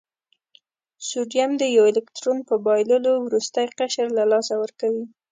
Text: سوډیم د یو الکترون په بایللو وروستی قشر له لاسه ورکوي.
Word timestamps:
سوډیم 1.07 1.51
د 1.57 1.63
یو 1.75 1.83
الکترون 1.91 2.37
په 2.49 2.55
بایللو 2.65 3.13
وروستی 3.25 3.65
قشر 3.77 4.07
له 4.17 4.23
لاسه 4.31 4.53
ورکوي. 4.63 5.05